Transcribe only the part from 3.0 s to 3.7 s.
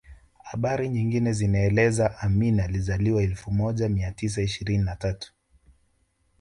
elfu